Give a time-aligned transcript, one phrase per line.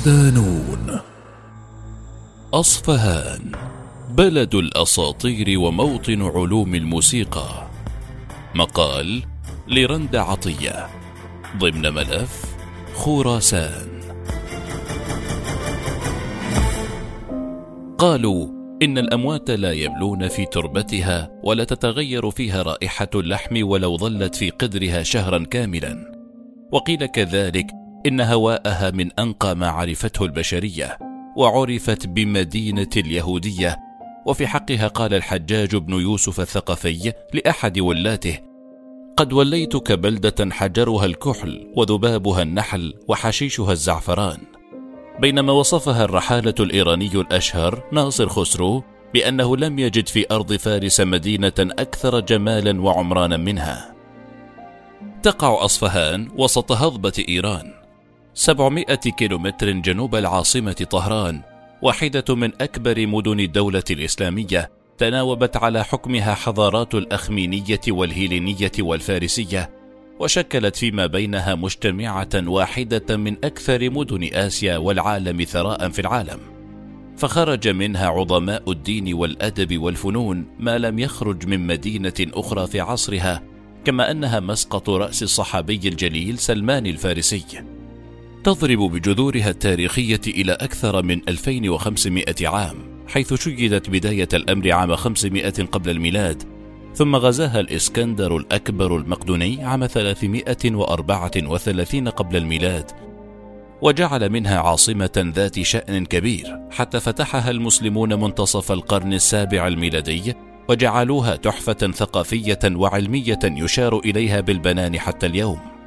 [0.00, 1.00] صدانون
[2.54, 3.52] أصفهان
[4.10, 7.66] بلد الأساطير وموطن علوم الموسيقى.
[8.54, 9.22] مقال
[9.68, 10.88] لرند عطية
[11.58, 12.44] ضمن ملف
[12.94, 13.88] خراسان.
[17.98, 18.48] قالوا
[18.82, 25.02] إن الأموات لا يملون في تربتها ولا تتغير فيها رائحة اللحم ولو ظلت في قدرها
[25.02, 26.20] شهرا كاملا.
[26.72, 27.66] وقيل كذلك
[28.06, 30.98] إن هواءها من أنقى ما عرفته البشرية
[31.36, 33.78] وعرفت بمدينة اليهودية.
[34.26, 38.38] وفي حقها قال الحجاج بن يوسف الثقفي لأحد ولاته
[39.16, 44.38] قد وليتك بلدة حجرها الكحل وذبابها النحل وحشيشها الزعفران.
[45.20, 48.82] بينما وصفها الرحالة الإيراني الأشهر ناصر خسرو
[49.14, 53.94] بأنه لم يجد في أرض فارس مدينة أكثر جمالا وعمرانا منها.
[55.22, 57.79] تقع أصفهان وسط هضبة إيران.
[58.34, 61.40] 700 كيلومتر جنوب العاصمة طهران
[61.82, 69.70] واحدة من أكبر مدن الدولة الإسلامية تناوبت على حكمها حضارات الأخمينية والهيلينية والفارسية
[70.18, 76.40] وشكلت فيما بينها مجتمعة واحدة من أكثر مدن آسيا والعالم ثراء في العالم.
[77.16, 83.42] فخرج منها عظماء الدين والأدب والفنون ما لم يخرج من مدينة أخرى في عصرها
[83.84, 87.44] كما أنها مسقط رأس الصحابي الجليل سلمان الفارسي.
[88.44, 92.76] تضرب بجذورها التاريخية إلى أكثر من 2500 عام
[93.08, 96.42] حيث شيدت بداية الأمر عام 500 قبل الميلاد
[96.94, 102.90] ثم غزاها الإسكندر الأكبر المقدوني عام 334 قبل الميلاد
[103.82, 110.34] وجعل منها عاصمة ذات شأن كبير حتى فتحها المسلمون منتصف القرن السابع الميلادي
[110.68, 115.79] وجعلوها تحفة ثقافية وعلمية يشار إليها بالبنان حتى اليوم.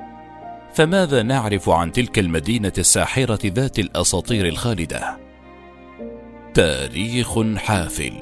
[0.73, 5.17] فماذا نعرف عن تلك المدينة الساحرة ذات الأساطير الخالدة؟
[6.53, 8.13] تاريخ حافل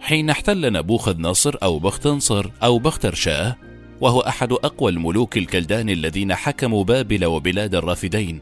[0.00, 3.56] حين احتل نبوخذ نصر أو بختنصر أو بخترشاه
[4.00, 8.40] وهو أحد أقوى الملوك الكلدان الذين حكموا بابل وبلاد الرافدين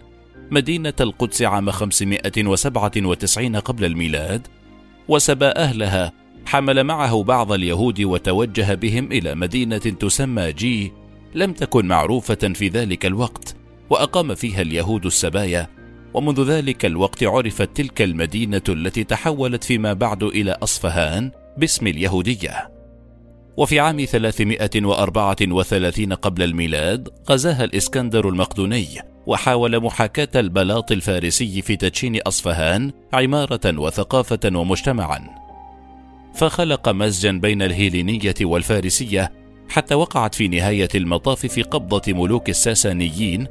[0.50, 4.46] مدينة القدس عام 597 قبل الميلاد
[5.08, 6.12] وسبى أهلها
[6.46, 10.92] حمل معه بعض اليهود وتوجه بهم إلى مدينة تسمى جي
[11.34, 13.56] لم تكن معروفة في ذلك الوقت
[13.90, 15.66] وأقام فيها اليهود السبايا
[16.14, 22.70] ومنذ ذلك الوقت عرفت تلك المدينة التي تحولت فيما بعد إلى أصفهان باسم اليهودية.
[23.56, 28.86] وفي عام 334 قبل الميلاد غزاها الإسكندر المقدوني
[29.26, 35.28] وحاول محاكاة البلاط الفارسي في تدشين أصفهان عمارة وثقافة ومجتمعا.
[36.34, 39.32] فخلق مزجا بين الهيلينية والفارسية
[39.68, 43.46] حتى وقعت في نهاية المطاف في قبضة ملوك الساسانيين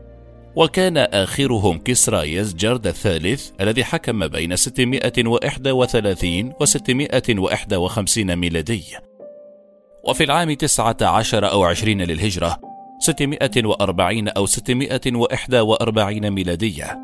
[0.56, 8.84] وكان آخرهم كسرى يزجرد الثالث الذي حكم بين 631 و 651 ميلادي.
[10.04, 12.60] وفي العام 19 أو 20 للهجرة
[13.00, 17.00] 640 أو 641 ميلادية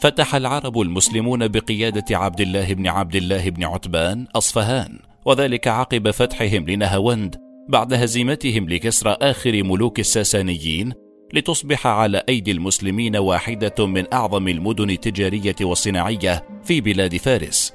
[0.00, 6.66] فتح العرب المسلمون بقيادة عبد الله بن عبد الله بن عتبان أصفهان وذلك عقب فتحهم
[6.66, 10.92] لنهاوند بعد هزيمتهم لكسرى آخر ملوك الساسانيين
[11.32, 17.72] لتصبح على أيدي المسلمين واحدة من أعظم المدن التجارية والصناعية في بلاد فارس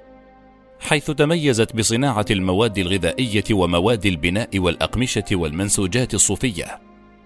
[0.79, 6.81] حيث تميزت بصناعة المواد الغذائية ومواد البناء والأقمشة والمنسوجات الصوفية.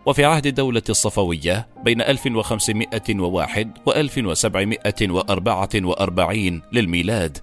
[0.06, 7.38] وفي عهد الدولة الصفوية بين 1501 و 1744 للميلاد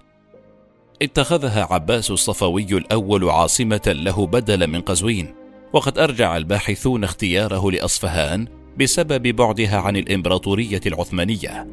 [1.03, 5.35] اتخذها عباس الصفوي الأول عاصمة له بدلا من قزوين
[5.73, 8.49] وقد أرجع الباحثون اختياره لأصفهان
[8.79, 11.67] بسبب بعدها عن الإمبراطورية العثمانية.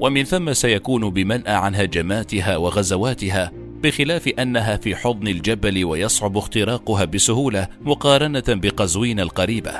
[0.00, 3.52] ومن ثم سيكون بمنأى عن هجماتها وغزواتها
[3.82, 9.72] بخلاف أنها في حضن الجبل ويصعب اختراقها بسهولة مقارنة بقزوين القريبة.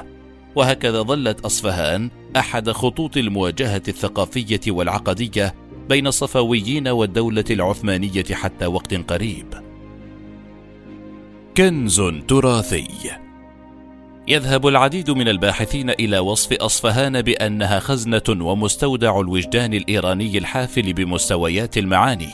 [0.54, 5.54] وهكذا ظلت أصفهان أحد خطوط المواجهة الثقافية والعقدية
[5.88, 9.46] بين الصفويين والدولة العثمانية حتى وقت قريب.
[11.56, 12.88] كنز تراثي
[14.28, 22.30] يذهب العديد من الباحثين إلى وصف أصفهان بأنها خزنة ومستودع الوجدان الإيراني الحافل بمستويات المعاني.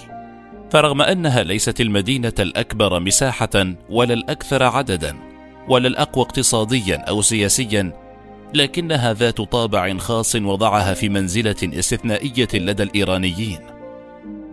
[0.71, 5.17] فرغم أنها ليست المدينة الأكبر مساحة ولا الأكثر عددا
[5.69, 8.02] ولا الأقوى اقتصاديا أو سياسيا
[8.55, 13.59] لكنها ذات طابع خاص وضعها في منزلة استثنائية لدى الإيرانيين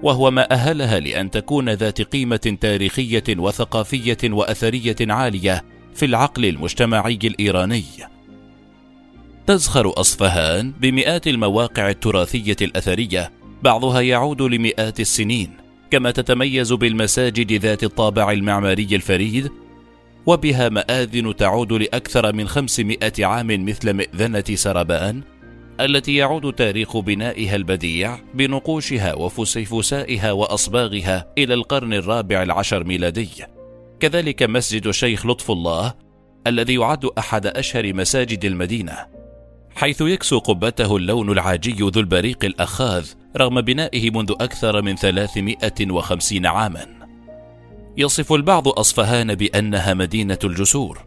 [0.04, 5.63] وهو ما أهلها لأن تكون ذات قيمة تاريخية وثقافية وأثرية عالية
[5.96, 7.84] في العقل المجتمعي الإيراني.
[9.48, 13.31] تزخر أصفهان بمئات المواقع التراثية الأثرية
[13.63, 15.52] بعضها يعود لمئات السنين
[15.92, 19.52] كما تتميز بالمساجد ذات الطابع المعماري الفريد
[20.30, 25.22] وبها مآذن تعود لأكثر من 500 عام مثل مئذنة سربان
[25.80, 33.30] التي يعود تاريخ بنائها البديع بنقوشها وفسيفسائها وأصباغها إلى القرن الرابع العشر ميلادي.
[34.00, 35.94] كذلك مسجد شيخ لطف الله
[36.48, 38.98] الذي يعد أحد أشهر مساجد المدينة
[39.76, 46.99] حيث يكسو قبته اللون العاجي ذو البريق الأخاذ رغم بنائه منذ أكثر من 350 عاما.
[47.98, 51.06] يصف البعض أصفهان بأنها مدينة الجسور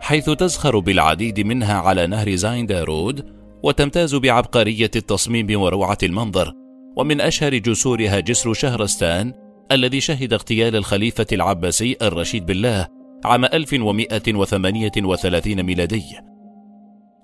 [0.00, 3.26] حيث تزخر بالعديد منها على نهر زايندا رود
[3.62, 6.52] وتمتاز بعبقرية التصميم وروعة المنظر
[6.96, 9.32] ومن أشهر جسورها جسر شهرستان
[9.72, 12.88] الذي شهد اغتيال الخليفة العباسي الرشيد بالله
[13.24, 16.04] عام 1138 ميلادي.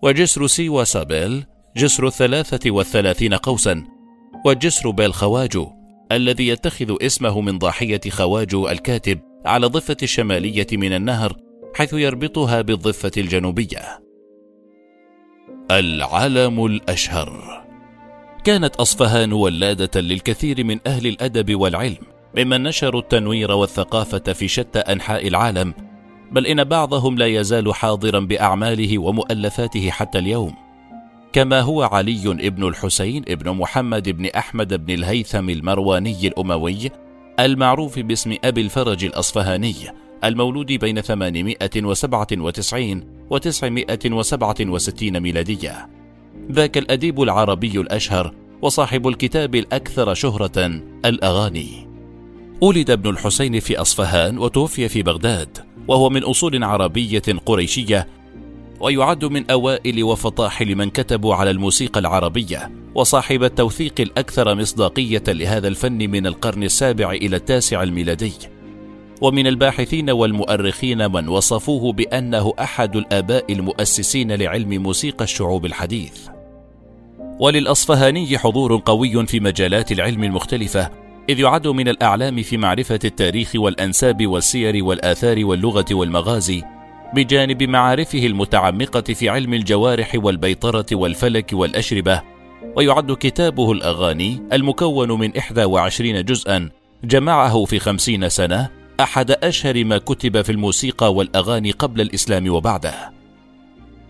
[0.02, 1.44] وجسر سيوا سابيل
[1.76, 3.84] جسر الثلاثة والثلاثين قوسا
[4.46, 5.83] وجسر بالخواجو
[6.16, 11.36] الذي يتخذ اسمه من ضاحية خواجو الكاتب على الضفة الشمالية من النهر
[11.74, 14.04] حيث يربطها بالضفة الجنوبية.
[15.70, 17.64] العلم الأشهر.
[18.44, 21.96] كانت أصفهان ولادة للكثير من أهل الأدب والعلم
[22.36, 25.74] ممن نشروا التنوير والثقافة في شتى أنحاء العالم
[26.32, 30.63] بل إن بعضهم لا يزال حاضرا بأعماله ومؤلفاته حتى اليوم.
[31.34, 36.90] كما هو علي بن الحسين بن محمد بن أحمد بن الهيثم المرواني الأموي
[37.40, 39.74] المعروف باسم أبي الفرج الأصفهاني
[40.24, 45.88] المولود بين 897 و 967 ميلادية.
[46.52, 51.88] ذاك الأديب العربي الأشهر وصاحب الكتاب الأكثر شهرة الأغاني.
[52.60, 55.58] ولد ابن الحسين في أصفهان وتوفي في بغداد
[55.88, 58.08] وهو من أصول عربية قريشية
[58.84, 66.10] ويعد من أوائل وفطاحل من كتبوا على الموسيقى العربية وصاحب التوثيق الأكثر مصداقية لهذا الفن
[66.10, 68.32] من القرن السابع إلى التاسع الميلادي.
[69.20, 76.28] ومن الباحثين والمؤرخين من وصفوه بأنه أحد الآباء المؤسسين لعلم موسيقى الشعوب الحديث.
[77.40, 80.90] وللأصفهاني حضور قوي في مجالات العلم المختلفة
[81.28, 86.73] إذ يعد من الأعلام في معرفة التاريخ والأنساب والسير والآثار واللغة والمغازي
[87.14, 92.22] بجانب معارفه المتعمقة في علم الجوارح والبيطرة والفلك والأشربة
[92.76, 96.70] ويعد كتابه الأغاني المكون من 21 جزءا
[97.04, 98.70] جمعه في خمسين سنة
[99.00, 103.12] أحد أشهر ما كتب في الموسيقى والأغاني قبل الإسلام وبعده.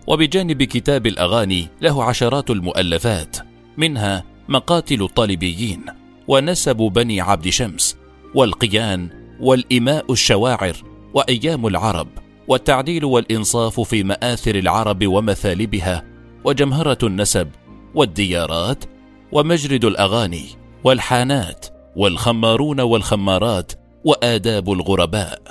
[0.07, 3.37] وبجانب كتاب الأغاني له عشرات المؤلفات
[3.77, 5.85] منها مقاتل الطالبيين
[6.27, 7.97] ونسب بني عبد شمس
[8.35, 9.09] والقيان
[9.39, 10.75] والإماء الشواعر
[11.13, 12.07] وأيام العرب.
[12.47, 16.03] والتعديل والإنصاف في مآثر العرب ومثالبها
[16.43, 17.49] وجمهرة النسب
[17.95, 18.83] والديارات
[19.31, 20.45] ومجرد الأغاني
[20.83, 21.65] والحانات
[21.95, 23.71] والخمارون والخمارات
[24.03, 25.41] وآداب الغرباء.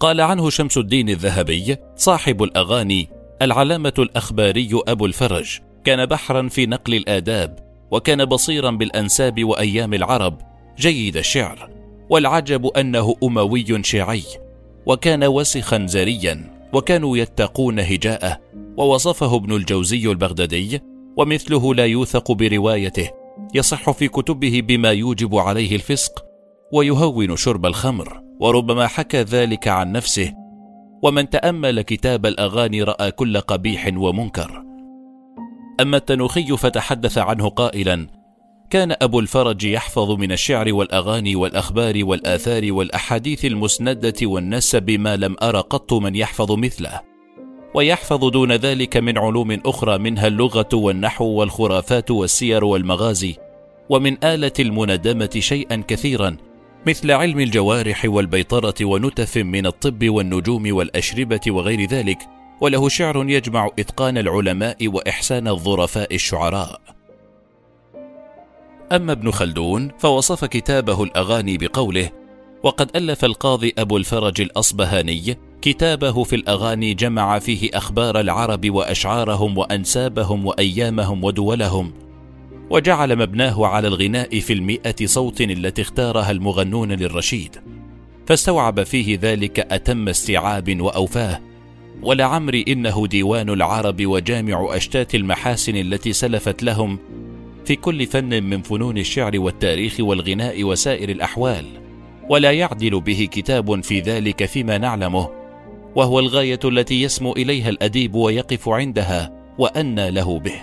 [0.00, 3.08] قال عنه شمس الدين الذهبي صاحب الأغاني
[3.42, 7.58] العلامة الأخباري أبو الفرج كان بحرا في نقل الآداب
[7.90, 10.38] وكان بصيرا بالأنساب وأيام العرب
[10.78, 11.70] جيد الشعر
[12.10, 14.22] والعجب أنه أموي شيعي
[14.88, 18.40] وكان وسخا زريا وكانوا يتقون هجاءه
[18.76, 20.80] ووصفه ابن الجوزي البغدادي
[21.16, 23.10] ومثله لا يوثق بروايته
[23.54, 26.24] يصح في كتبه بما يوجب عليه الفسق
[26.72, 30.32] ويهون شرب الخمر وربما حكى ذلك عن نفسه
[31.02, 34.62] ومن تأمل كتاب الأغاني رأى كل قبيح ومنكر.
[35.80, 38.06] أما التنوخي فتحدث عنه قائلا
[38.70, 45.60] كان أبو الفرج يحفظ من الشعر والأغاني والأخبار والآثار والأحاديث المسندة والنسب ما لم أر
[45.60, 47.00] قط من يحفظ مثله.
[47.74, 53.36] ويحفظ دون ذلك من علوم أخرى منها اللغة والنحو والخرافات والسير والمغازي
[53.88, 56.36] ومن آلة المندمة شيئا كثيرا
[56.86, 62.18] مثل علم الجوارح والبيطرة ونتف من الطب والنجوم والأشربة وغير ذلك.
[62.60, 66.97] وله شعر يجمع إتقان العلماء وإحسان الظرفاء الشعراء.
[68.92, 72.10] أما ابن خلدون فوصف كتابه الأغاني بقوله
[72.62, 80.46] وقد ألف القاضي أبو الفرج الأصبهاني كتابه في الأغاني جمع فيه أخبار العرب وأشعارهم وأنسابهم
[80.46, 81.92] وأيامهم ودولهم
[82.70, 87.56] وجعل مبناه على الغناء في المئة صوت التي اختارها المغنون للرشيد
[88.26, 91.40] فاستوعب فيه ذلك أتم استيعاب وأوفاه.
[92.02, 96.98] ولعمري إنه ديوان العرب وجامع أشتات المحاسن التي سلفت لهم
[97.68, 101.64] في كل فن من فنون الشعر والتاريخ والغناء وسائر الأحوال
[102.28, 105.30] ولا يعدل به كتاب في ذلك فيما نعلمه
[105.94, 110.54] وهو الغاية التي يسمو إليها الأديب ويقف عندها وأنى له به.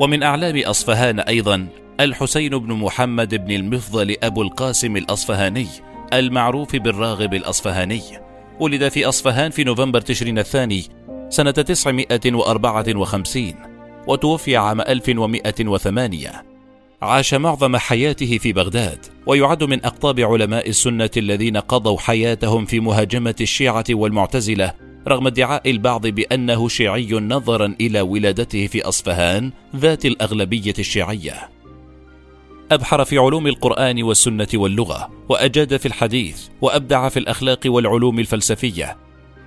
[0.00, 1.66] ومن أعلام أصفهان أيضا
[2.00, 5.66] الحسين بن محمد بن المفضل أبو القاسم الأصفهاني
[6.12, 8.02] المعروف بالراغب الأصفهاني.
[8.60, 10.84] ولد في أصفهان في نوفمبر تشرين الثاني
[11.28, 13.75] سنة 954
[14.06, 16.42] وتوفي عام 1108
[17.02, 23.34] عاش معظم حياته في بغداد ويعد من أقطاب علماء السنة الذين قضوا حياتهم في مهاجمة
[23.40, 24.72] الشيعة والمعتزلة
[25.08, 31.50] رغم ادعاء البعض بأنه شيعي نظرا إلى ولادته في أصفهان ذات الأغلبية الشيعية.
[32.72, 38.96] أبحر في علوم القرآن والسنة واللغة وأجاد في الحديث وأبدع في الأخلاق والعلوم الفلسفية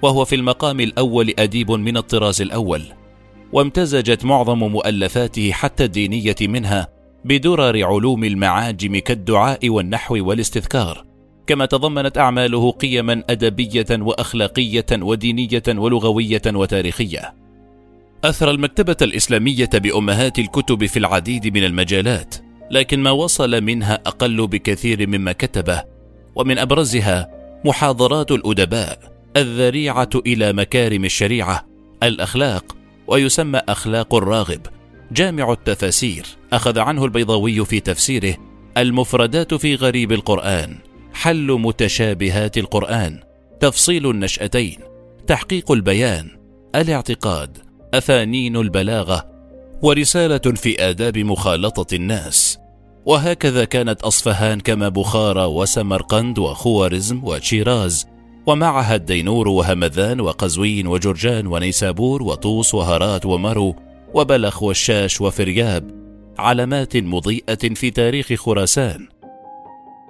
[0.02, 2.84] وهو في المقام الأول أديب من الطراز الأول.
[3.54, 6.88] وامتزجت معظم مؤلفاته حتى الدينية منها
[7.26, 11.06] بدرر علوم المعاجم كالدعاء والنحو والاستذكار.
[11.48, 17.34] كما تضمنت أعماله قيما أدبية وأخلاقية ودينية ولغوية وتاريخية.
[18.24, 22.36] أثر المكتبة الإسلامية بأمهات الكتب في العديد من المجالات
[22.72, 25.84] لكن ما وصل منها أقل بكثير مما كتبه.
[26.36, 27.32] ومن أبرزها
[27.66, 29.00] محاضرات الأدباء
[29.38, 31.66] الذريعة إلى مكارم الشريعة
[32.04, 32.79] الأخلاق
[33.10, 34.62] ويسمى أخلاق الراغب.
[35.12, 36.26] جامع التفاسير.
[36.54, 38.36] أخذ عنه البيضاوي في تفسيره
[38.78, 40.78] المفردات في غريب القرآن.
[41.14, 43.20] حل متشابهات القرآن.
[43.60, 44.80] تفصيل النشأتين.
[45.28, 46.30] تحقيق البيان.
[46.76, 47.58] الاعتقاد.
[47.94, 49.26] أثانين البلاغة.
[49.82, 52.60] ورسالة في آداب مخالطة الناس.
[53.06, 58.08] وهكذا كانت أصفهان كما بخارى وسمرقند وخوارزم وشيراز.
[58.50, 63.76] ومعها الدينور وهمذان وقزوين وجرجان ونيسابور وطوس وهرات ومرو
[64.14, 65.92] وبلخ والشاش وفرياب
[66.38, 69.08] علامات مضيئة في تاريخ خراسان.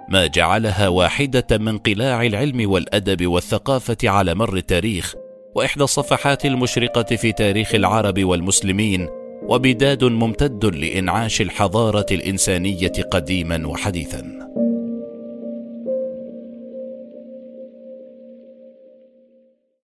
[0.08, 5.14] ما جعلها واحدة من قلاع العلم والأدب والثقافة على مر التاريخ
[5.54, 9.08] وإحدى الصفحات المشرقة في تاريخ العرب والمسلمين
[9.42, 14.49] وبداد ممتد لإنعاش الحضارة الإنسانية قديما وحديثا.